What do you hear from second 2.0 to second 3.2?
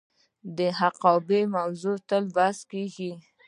تل بحث کیږي.